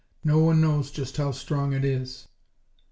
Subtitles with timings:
[0.23, 2.27] No one knows just how strong it is."